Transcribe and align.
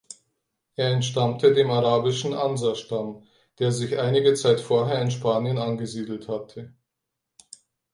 Er 0.77 0.93
entstammte 0.93 1.53
dem 1.53 1.69
arabischen 1.69 2.33
Ansar-Stamm, 2.33 3.21
der 3.59 3.71
sich 3.71 3.99
einige 3.99 4.33
Zeit 4.33 4.59
vorher 4.59 4.99
in 4.99 5.11
Spanien 5.11 5.59
angesiedelt 5.59 6.27
hatte. 6.27 6.73